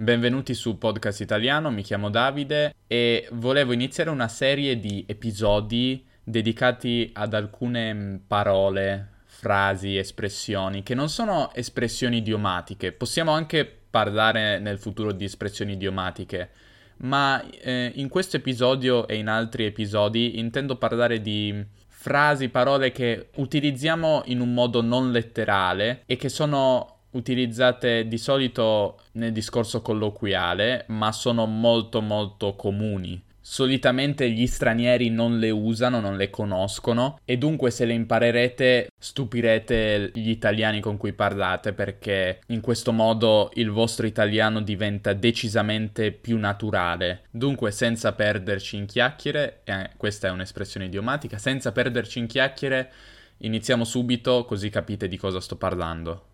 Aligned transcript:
Benvenuti 0.00 0.54
su 0.54 0.78
Podcast 0.78 1.22
Italiano, 1.22 1.72
mi 1.72 1.82
chiamo 1.82 2.08
Davide 2.08 2.72
e 2.86 3.28
volevo 3.32 3.72
iniziare 3.72 4.10
una 4.10 4.28
serie 4.28 4.78
di 4.78 5.04
episodi 5.08 6.06
dedicati 6.22 7.10
ad 7.14 7.34
alcune 7.34 7.92
mm, 7.92 8.16
parole, 8.28 9.08
frasi, 9.24 9.96
espressioni 9.96 10.84
che 10.84 10.94
non 10.94 11.08
sono 11.08 11.52
espressioni 11.52 12.18
idiomatiche. 12.18 12.92
Possiamo 12.92 13.32
anche 13.32 13.64
parlare 13.90 14.60
nel 14.60 14.78
futuro 14.78 15.10
di 15.10 15.24
espressioni 15.24 15.72
idiomatiche, 15.72 16.50
ma 16.98 17.44
eh, 17.60 17.90
in 17.96 18.08
questo 18.08 18.36
episodio 18.36 19.08
e 19.08 19.16
in 19.16 19.26
altri 19.26 19.64
episodi 19.64 20.38
intendo 20.38 20.76
parlare 20.76 21.20
di 21.20 21.66
frasi, 21.88 22.50
parole 22.50 22.92
che 22.92 23.30
utilizziamo 23.34 24.22
in 24.26 24.38
un 24.38 24.54
modo 24.54 24.80
non 24.80 25.10
letterale 25.10 26.04
e 26.06 26.14
che 26.14 26.28
sono 26.28 26.97
utilizzate 27.10 28.06
di 28.06 28.18
solito 28.18 29.00
nel 29.12 29.32
discorso 29.32 29.80
colloquiale, 29.80 30.84
ma 30.88 31.12
sono 31.12 31.46
molto 31.46 32.00
molto 32.00 32.54
comuni. 32.54 33.22
Solitamente 33.50 34.28
gli 34.30 34.46
stranieri 34.46 35.08
non 35.08 35.38
le 35.38 35.48
usano, 35.48 36.00
non 36.00 36.18
le 36.18 36.28
conoscono 36.28 37.18
e 37.24 37.38
dunque 37.38 37.70
se 37.70 37.86
le 37.86 37.94
imparerete 37.94 38.88
stupirete 38.98 40.10
gli 40.12 40.28
italiani 40.28 40.80
con 40.80 40.98
cui 40.98 41.14
parlate 41.14 41.72
perché 41.72 42.40
in 42.48 42.60
questo 42.60 42.92
modo 42.92 43.48
il 43.54 43.70
vostro 43.70 44.06
italiano 44.06 44.60
diventa 44.60 45.14
decisamente 45.14 46.12
più 46.12 46.36
naturale. 46.36 47.22
Dunque 47.30 47.70
senza 47.70 48.12
perderci 48.12 48.76
in 48.76 48.84
chiacchiere, 48.84 49.60
eh, 49.64 49.92
questa 49.96 50.28
è 50.28 50.30
un'espressione 50.30 50.84
idiomatica, 50.84 51.38
senza 51.38 51.72
perderci 51.72 52.18
in 52.18 52.26
chiacchiere 52.26 52.92
iniziamo 53.38 53.84
subito 53.84 54.44
così 54.44 54.68
capite 54.68 55.08
di 55.08 55.16
cosa 55.16 55.40
sto 55.40 55.56
parlando. 55.56 56.27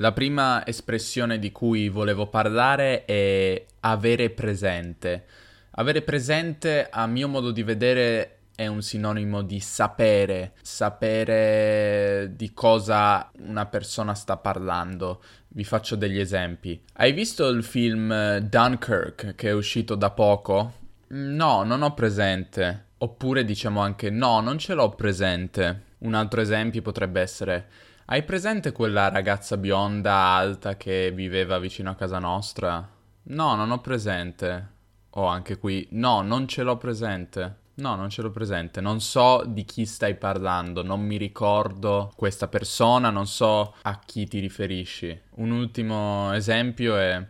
La 0.00 0.12
prima 0.12 0.64
espressione 0.64 1.40
di 1.40 1.50
cui 1.50 1.88
volevo 1.88 2.28
parlare 2.28 3.04
è 3.04 3.64
avere 3.80 4.30
presente. 4.30 5.24
Avere 5.72 6.02
presente, 6.02 6.86
a 6.88 7.04
mio 7.08 7.26
modo 7.26 7.50
di 7.50 7.64
vedere, 7.64 8.38
è 8.54 8.68
un 8.68 8.80
sinonimo 8.80 9.42
di 9.42 9.58
sapere, 9.58 10.52
sapere 10.62 12.30
di 12.36 12.54
cosa 12.54 13.28
una 13.40 13.66
persona 13.66 14.14
sta 14.14 14.36
parlando. 14.36 15.20
Vi 15.48 15.64
faccio 15.64 15.96
degli 15.96 16.20
esempi. 16.20 16.80
Hai 16.92 17.12
visto 17.12 17.48
il 17.48 17.64
film 17.64 18.36
Dunkirk 18.38 19.34
che 19.34 19.48
è 19.48 19.52
uscito 19.52 19.96
da 19.96 20.10
poco? 20.10 20.74
No, 21.08 21.64
non 21.64 21.82
ho 21.82 21.92
presente. 21.94 22.84
Oppure 22.98 23.44
diciamo 23.44 23.80
anche 23.80 24.10
no, 24.10 24.38
non 24.38 24.58
ce 24.58 24.74
l'ho 24.74 24.90
presente. 24.90 25.86
Un 25.98 26.14
altro 26.14 26.40
esempio 26.40 26.82
potrebbe 26.82 27.20
essere 27.20 27.66
hai 28.10 28.22
presente 28.22 28.72
quella 28.72 29.10
ragazza 29.10 29.58
bionda 29.58 30.14
alta 30.14 30.78
che 30.78 31.12
viveva 31.12 31.58
vicino 31.58 31.90
a 31.90 31.94
casa 31.94 32.18
nostra? 32.18 32.88
No, 33.24 33.54
non 33.54 33.70
ho 33.70 33.80
presente. 33.80 34.76
O 35.10 35.26
anche 35.26 35.58
qui, 35.58 35.86
no, 35.90 36.22
non 36.22 36.48
ce 36.48 36.62
l'ho 36.62 36.78
presente. 36.78 37.56
No, 37.74 37.96
non 37.96 38.08
ce 38.08 38.22
l'ho 38.22 38.30
presente. 38.30 38.80
Non 38.80 39.02
so 39.02 39.44
di 39.46 39.66
chi 39.66 39.84
stai 39.84 40.14
parlando, 40.14 40.82
non 40.82 41.02
mi 41.02 41.18
ricordo 41.18 42.10
questa 42.16 42.48
persona, 42.48 43.10
non 43.10 43.26
so 43.26 43.74
a 43.82 43.98
chi 43.98 44.26
ti 44.26 44.38
riferisci. 44.38 45.20
Un 45.34 45.50
ultimo 45.50 46.32
esempio 46.32 46.96
è 46.96 47.22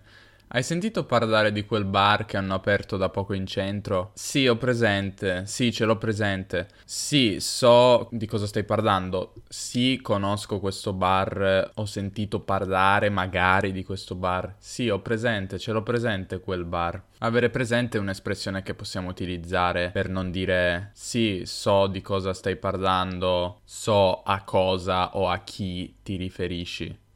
hai 0.49 0.63
sentito 0.63 1.05
parlare 1.05 1.53
di 1.53 1.67
quel 1.67 1.85
bar 1.85 2.25
che 2.25 2.39
hanno 2.39 2.55
aperto 2.55 2.97
da 2.97 3.11
poco 3.11 3.35
in 3.35 3.47
centro? 3.47 4.13
Sì, 4.15 4.47
ho 4.47 4.57
presente. 4.57 5.45
Sì, 5.47 5.73
ce 5.73 5.85
l'ho 5.85 5.99
presente. 5.99 6.69
Sì, 6.85 7.37
so 7.39 8.09
di 8.11 8.27
cosa 8.27 8.47
stai 8.47 8.65
parlando. 8.65 9.35
Sì, 9.49 10.01
conosco 10.03 10.59
questo 10.59 10.95
bar. 10.95 11.73
Ho 11.75 11.85
sentito 11.85 12.41
parlare 12.41 13.11
magari 13.11 13.73
di 13.73 13.85
questo 13.85 14.15
bar. 14.15 14.55
Sì, 14.59 14.89
ho 14.89 15.01
presente, 15.01 15.59
ce 15.59 15.73
l'ho 15.73 15.83
presente 15.83 16.41
quel 16.41 16.65
bar. 16.65 17.03
Avere 17.19 17.51
presente 17.51 17.99
è 17.99 18.01
un'espressione 18.01 18.63
che 18.63 18.75
possiamo 18.75 19.09
utilizzare 19.11 19.91
per 19.91 20.09
non 20.09 20.31
dire 20.31 20.91
sì, 20.95 21.43
so 21.45 21.89
di 21.89 22.01
cosa 22.01 22.33
stai 22.33 22.57
parlando, 22.57 23.61
so 23.65 24.23
a 24.23 24.43
cosa 24.45 25.17
o 25.17 25.29
a 25.29 25.39
chi 25.39 25.97
ti 26.03 26.17
riferisci. 26.17 27.07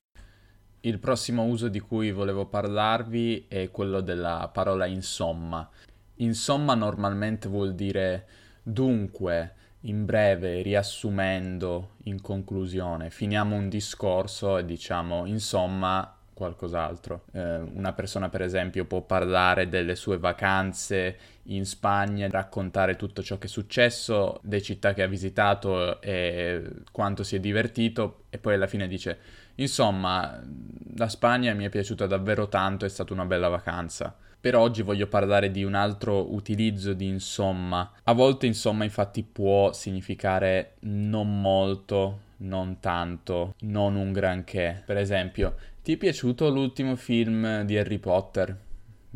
Il 0.84 0.98
prossimo 0.98 1.44
uso 1.44 1.69
di 1.69 1.78
cui 1.78 2.10
volevo 2.10 2.47
parlarvi 2.47 3.47
è 3.47 3.70
quello 3.70 4.00
della 4.00 4.50
parola 4.53 4.84
insomma. 4.87 5.69
Insomma 6.16 6.75
normalmente 6.75 7.48
vuol 7.48 7.75
dire 7.75 8.26
dunque, 8.65 9.54
in 9.82 10.04
breve, 10.04 10.60
riassumendo, 10.60 11.91
in 12.04 12.21
conclusione. 12.21 13.10
Finiamo 13.10 13.54
un 13.54 13.69
discorso 13.69 14.59
e 14.59 14.65
diciamo 14.65 15.25
insomma 15.26 16.16
qualcos'altro. 16.34 17.26
Eh, 17.31 17.59
una 17.59 17.92
persona 17.92 18.28
per 18.28 18.42
esempio 18.42 18.84
può 18.84 19.03
parlare 19.03 19.69
delle 19.69 19.94
sue 19.94 20.19
vacanze 20.19 21.16
in 21.44 21.64
Spagna, 21.64 22.28
raccontare 22.30 22.97
tutto 22.97 23.22
ciò 23.22 23.38
che 23.38 23.47
è 23.47 23.50
successo, 23.50 24.41
le 24.44 24.62
città 24.62 24.94
che 24.94 25.03
ha 25.03 25.06
visitato 25.08 26.00
e 26.00 26.62
quanto 26.92 27.22
si 27.22 27.36
è 27.36 27.41
divertito 27.41 28.25
e 28.30 28.38
poi 28.38 28.54
alla 28.54 28.66
fine 28.66 28.86
dice 28.86 29.19
insomma 29.56 30.41
la 30.97 31.08
Spagna 31.08 31.53
mi 31.54 31.64
è 31.64 31.69
piaciuta 31.69 32.06
davvero 32.06 32.48
tanto, 32.48 32.84
è 32.84 32.88
stata 32.88 33.12
una 33.12 33.25
bella 33.25 33.48
vacanza. 33.48 34.16
Per 34.41 34.56
oggi 34.56 34.82
voglio 34.82 35.06
parlare 35.06 35.53
di 35.53 35.62
un 35.62 35.75
altro 35.75 36.34
utilizzo 36.34 36.94
di 36.94 37.06
insomma. 37.06 37.92
A 38.03 38.12
volte 38.12 38.47
insomma 38.47 38.82
infatti 38.82 39.22
può 39.22 39.72
significare 39.72 40.74
non 40.80 41.41
molto, 41.41 42.19
non 42.38 42.80
tanto, 42.80 43.54
non 43.60 43.94
un 43.94 44.10
granché. 44.10 44.82
Per 44.84 44.97
esempio, 44.97 45.54
ti 45.82 45.92
è 45.92 45.97
piaciuto 45.97 46.48
l'ultimo 46.48 46.97
film 46.97 47.62
di 47.62 47.78
Harry 47.78 47.98
Potter? 47.98 48.56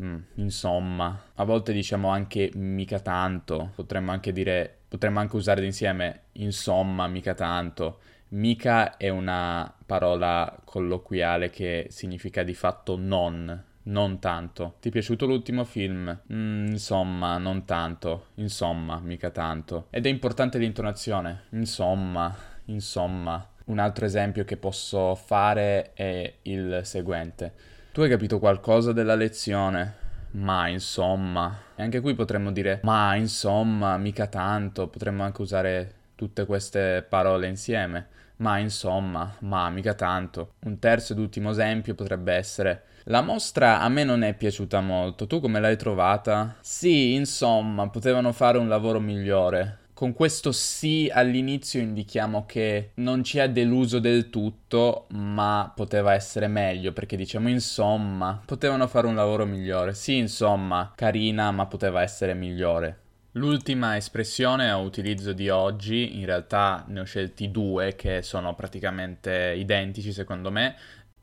Mm, 0.01 0.17
insomma, 0.35 1.19
a 1.35 1.43
volte 1.43 1.73
diciamo 1.73 2.09
anche 2.09 2.51
mica 2.53 2.99
tanto, 2.99 3.71
potremmo 3.75 4.11
anche 4.11 4.31
dire, 4.31 4.77
potremmo 4.87 5.19
anche 5.19 5.35
usare 5.35 5.65
insieme 5.65 6.21
insomma, 6.33 7.07
mica 7.07 7.33
tanto. 7.33 7.99
Mica 8.29 8.97
è 8.97 9.09
una 9.09 9.73
parola 9.85 10.59
colloquiale 10.65 11.49
che 11.49 11.87
significa 11.89 12.43
di 12.43 12.53
fatto 12.53 12.97
non, 12.97 13.63
non 13.83 14.19
tanto. 14.19 14.75
Ti 14.81 14.89
è 14.89 14.91
piaciuto 14.91 15.25
l'ultimo 15.25 15.63
film? 15.63 16.19
Mm, 16.31 16.67
insomma, 16.67 17.37
non 17.37 17.65
tanto. 17.65 18.27
Insomma, 18.35 18.99
mica 18.99 19.29
tanto. 19.31 19.87
Ed 19.89 20.05
è 20.05 20.09
importante 20.09 20.57
l'intonazione. 20.57 21.43
Insomma, 21.51 22.35
insomma. 22.65 23.49
Un 23.65 23.79
altro 23.79 24.05
esempio 24.05 24.43
che 24.45 24.57
posso 24.57 25.15
fare 25.15 25.93
è 25.93 26.35
il 26.43 26.81
seguente. 26.83 27.53
Tu 27.97 28.03
hai 28.03 28.09
capito 28.09 28.37
qualcosa 28.37 28.93
della 28.93 29.15
lezione? 29.15 29.95
Ma 30.33 30.67
insomma. 30.67 31.61
E 31.75 31.81
anche 31.81 31.99
qui 31.99 32.13
potremmo 32.13 32.51
dire 32.51 32.79
ma 32.83 33.15
insomma, 33.15 33.97
mica 33.97 34.27
tanto. 34.27 34.87
Potremmo 34.87 35.23
anche 35.23 35.41
usare 35.41 35.93
tutte 36.13 36.45
queste 36.45 37.03
parole 37.09 37.47
insieme. 37.47 38.07
Ma 38.35 38.59
insomma, 38.59 39.33
ma 39.39 39.67
mica 39.71 39.95
tanto. 39.95 40.53
Un 40.65 40.77
terzo 40.77 41.13
ed 41.13 41.17
ultimo 41.17 41.49
esempio 41.49 41.95
potrebbe 41.95 42.33
essere 42.33 42.83
la 43.05 43.21
mostra 43.21 43.79
a 43.81 43.89
me 43.89 44.03
non 44.03 44.21
è 44.21 44.35
piaciuta 44.35 44.79
molto. 44.79 45.25
Tu 45.25 45.39
come 45.39 45.59
l'hai 45.59 45.75
trovata? 45.75 46.55
Sì, 46.59 47.15
insomma, 47.15 47.89
potevano 47.89 48.31
fare 48.31 48.59
un 48.59 48.67
lavoro 48.67 48.99
migliore. 48.99 49.85
Con 49.97 50.13
questo 50.13 50.51
sì 50.51 51.09
all'inizio 51.11 51.79
indichiamo 51.79 52.45
che 52.45 52.91
non 52.97 53.23
ci 53.23 53.39
ha 53.39 53.49
deluso 53.49 53.97
del 53.97 54.29
tutto, 54.29 55.07
ma 55.13 55.73
poteva 55.75 56.13
essere 56.13 56.45
meglio, 56.45 56.93
perché 56.93 57.17
diciamo 57.17 57.49
insomma, 57.49 58.39
potevano 58.45 58.85
fare 58.85 59.07
un 59.07 59.15
lavoro 59.15 59.47
migliore. 59.47 59.95
Sì, 59.95 60.17
insomma, 60.17 60.93
carina, 60.95 61.49
ma 61.49 61.65
poteva 61.65 62.03
essere 62.03 62.35
migliore. 62.35 62.99
L'ultima 63.31 63.95
espressione 63.95 64.69
a 64.69 64.77
utilizzo 64.77 65.33
di 65.33 65.49
oggi, 65.49 66.19
in 66.19 66.27
realtà 66.27 66.85
ne 66.89 66.99
ho 66.99 67.03
scelti 67.03 67.49
due 67.49 67.95
che 67.95 68.21
sono 68.21 68.53
praticamente 68.53 69.55
identici 69.57 70.13
secondo 70.13 70.51
me. 70.51 70.75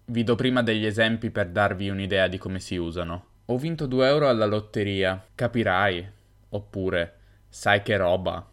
Vi 0.07 0.25
do 0.25 0.35
prima 0.35 0.65
degli 0.65 0.85
esempi 0.85 1.31
per 1.31 1.51
darvi 1.51 1.91
un'idea 1.91 2.27
di 2.27 2.39
come 2.39 2.59
si 2.59 2.75
usano. 2.75 3.27
Ho 3.45 3.57
vinto 3.57 3.87
2 3.87 4.09
euro 4.09 4.29
alla 4.29 4.47
lotteria, 4.47 5.25
capirai. 5.33 6.11
Oppure, 6.49 7.19
sai 7.49 7.81
che 7.81 7.97
roba 7.97 8.49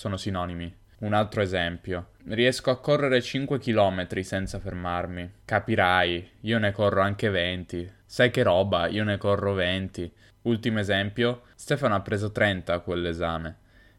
sono 0.00 0.16
sinonimi. 0.16 0.74
Un 1.00 1.12
altro 1.12 1.42
esempio. 1.42 2.12
Riesco 2.28 2.70
a 2.70 2.80
correre 2.80 3.20
5 3.20 3.58
km 3.58 4.20
senza 4.22 4.58
fermarmi. 4.58 5.30
Capirai, 5.44 6.30
io 6.40 6.58
ne 6.58 6.72
corro 6.72 7.02
anche 7.02 7.28
20. 7.28 7.92
Sai 8.06 8.30
che 8.30 8.42
roba, 8.42 8.86
io 8.86 9.04
ne 9.04 9.18
corro 9.18 9.52
20. 9.52 10.10
Ultimo 10.42 10.78
esempio, 10.78 11.42
Stefano 11.54 11.96
ha 11.96 12.00
preso 12.00 12.32
30 12.32 12.72
a 12.72 12.78
quell'esame. 12.78 13.56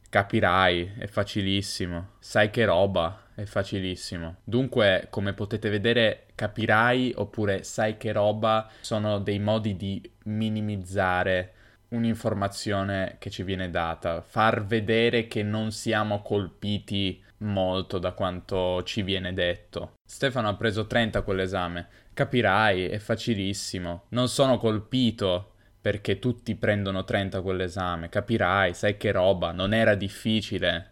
Capirai, 0.10 0.94
è 0.98 1.06
facilissimo. 1.06 2.14
Sai 2.18 2.50
che 2.50 2.66
roba, 2.66 3.28
è 3.36 3.44
facilissimo. 3.44 4.38
Dunque, 4.44 5.06
come 5.12 5.34
potete 5.34 5.70
vedere, 5.70 6.26
capirai 6.34 7.14
oppure 7.16 7.62
sai 7.62 7.98
che 7.98 8.12
roba 8.12 8.68
sono 8.80 9.20
dei 9.20 9.38
modi 9.38 9.76
di 9.76 10.12
minimizzare 10.24 11.54
un'informazione 11.92 13.16
che 13.20 13.30
ci 13.30 13.44
viene 13.44 13.70
data, 13.70 14.22
far 14.22 14.66
vedere 14.66 15.28
che 15.28 15.44
non 15.44 15.72
siamo 15.72 16.22
colpiti 16.22 17.22
molto 17.40 17.98
da 17.98 18.12
quanto 18.12 18.84
ci 18.84 19.02
viene 19.02 19.34
detto. 19.34 19.94
Stefano 20.06 20.50
ha 20.50 20.56
preso 20.56 20.88
30 20.88 21.20
a 21.20 21.22
quell'esame. 21.22 21.88
Capirai, 22.14 22.88
è 22.88 22.98
facilissimo. 22.98 24.06
Non 24.10 24.28
sono 24.28 24.58
colpito 24.58 25.54
perché 25.82 26.20
tutti 26.20 26.56
prendono 26.56 27.04
30 27.04 27.42
quell'esame. 27.42 28.10
Capirai, 28.10 28.74
sai 28.74 28.98
che 28.98 29.12
roba, 29.12 29.52
non 29.52 29.74
era 29.74 29.96
difficile 29.96 30.91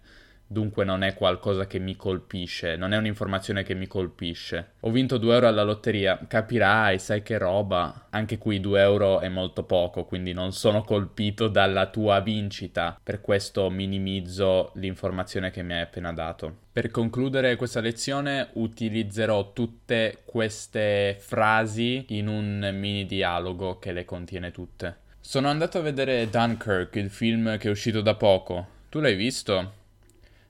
dunque 0.52 0.84
non 0.84 1.04
è 1.04 1.14
qualcosa 1.14 1.68
che 1.68 1.78
mi 1.78 1.96
colpisce, 1.96 2.76
non 2.76 2.92
è 2.92 2.98
un'informazione 2.98 3.62
che 3.62 3.76
mi 3.76 3.86
colpisce. 3.86 4.72
Ho 4.82 4.90
vinto 4.90 5.18
2 5.18 5.34
euro 5.36 5.48
alla 5.48 5.64
lotteria, 5.64 6.20
capirai, 6.28 6.98
sai 6.98 7.22
che 7.22 7.38
roba. 7.38 8.08
Anche 8.10 8.40
qui 8.40 8.60
2 8.60 8.82
euro 8.82 9.20
è 9.20 9.30
molto 9.30 9.64
poco, 9.64 10.06
quindi 10.06 10.34
non 10.34 10.52
sono 10.52 10.82
colpito 10.82 11.48
dalla 11.48 11.86
tua 11.88 12.20
vincita, 12.22 13.00
per 13.02 13.22
questo 13.22 13.70
minimizzo 13.70 14.72
l'informazione 14.76 15.52
che 15.52 15.62
mi 15.62 15.74
hai 15.74 15.82
appena 15.82 16.12
dato. 16.12 16.68
Per 16.72 16.90
concludere 16.90 17.56
questa 17.56 17.80
lezione 17.80 18.50
utilizzerò 18.54 19.54
tutte 19.54 20.22
queste 20.26 21.16
frasi 21.20 22.06
in 22.10 22.28
un 22.28 22.72
mini 22.74 23.06
dialogo 23.06 23.78
che 23.78 23.92
le 23.92 24.06
contiene 24.06 24.52
tutte. 24.52 24.98
Sono 25.20 25.50
andato 25.50 25.78
a 25.78 25.82
vedere 25.82 26.28
Dunkirk, 26.30 26.96
il 26.96 27.12
film 27.12 27.58
che 27.60 27.68
è 27.68 27.72
uscito 27.72 28.02
da 28.02 28.16
poco. 28.16 28.78
Tu 28.90 29.00
l'hai 29.00 29.16
visto? 29.16 29.74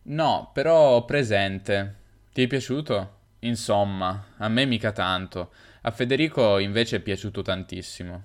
No, 0.03 0.51
però 0.53 1.05
presente. 1.05 1.95
Ti 2.33 2.43
è 2.43 2.47
piaciuto? 2.47 3.17
Insomma, 3.39 4.27
a 4.37 4.47
me 4.47 4.65
mica 4.65 4.91
tanto. 4.91 5.51
A 5.81 5.91
Federico 5.91 6.57
invece 6.57 6.97
è 6.97 6.99
piaciuto 6.99 7.41
tantissimo. 7.41 8.23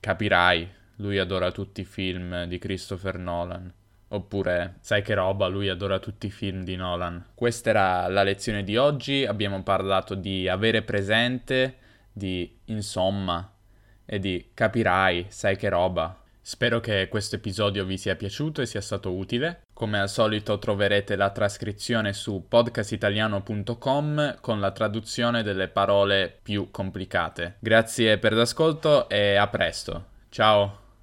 Capirai, 0.00 0.68
lui 0.96 1.18
adora 1.18 1.50
tutti 1.50 1.80
i 1.80 1.84
film 1.84 2.44
di 2.44 2.58
Christopher 2.58 3.18
Nolan. 3.18 3.72
Oppure, 4.08 4.76
sai 4.80 5.02
che 5.02 5.14
roba, 5.14 5.46
lui 5.48 5.68
adora 5.68 5.98
tutti 5.98 6.26
i 6.26 6.30
film 6.30 6.62
di 6.62 6.76
Nolan. 6.76 7.24
Questa 7.34 7.70
era 7.70 8.08
la 8.08 8.22
lezione 8.22 8.62
di 8.62 8.76
oggi, 8.76 9.24
abbiamo 9.24 9.62
parlato 9.62 10.14
di 10.14 10.46
avere 10.46 10.82
presente, 10.82 11.78
di 12.12 12.58
insomma, 12.66 13.50
e 14.04 14.18
di 14.18 14.50
capirai, 14.54 15.26
sai 15.28 15.56
che 15.56 15.68
roba. 15.68 16.22
Spero 16.40 16.78
che 16.78 17.08
questo 17.08 17.36
episodio 17.36 17.86
vi 17.86 17.96
sia 17.96 18.14
piaciuto 18.14 18.60
e 18.60 18.66
sia 18.66 18.82
stato 18.82 19.12
utile. 19.14 19.62
Come 19.84 20.00
al 20.00 20.08
solito 20.08 20.58
troverete 20.58 21.14
la 21.14 21.28
trascrizione 21.28 22.14
su 22.14 22.46
podcastitaliano.com 22.48 24.36
con 24.40 24.58
la 24.58 24.70
traduzione 24.70 25.42
delle 25.42 25.68
parole 25.68 26.34
più 26.42 26.70
complicate. 26.70 27.56
Grazie 27.58 28.16
per 28.16 28.32
l'ascolto 28.32 29.10
e 29.10 29.34
a 29.34 29.46
presto. 29.46 30.04
Ciao! 30.30 30.83